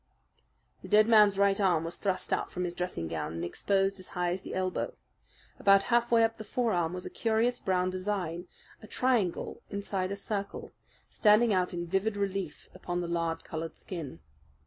[0.81, 4.09] The dead man's right arm was thrust out from his dressing gown, and exposed as
[4.17, 4.95] high as the elbow.
[5.59, 8.47] About halfway up the forearm was a curious brown design,
[8.81, 10.71] a triangle inside a circle,
[11.11, 14.21] standing out in vivid relief upon the lard coloured skin.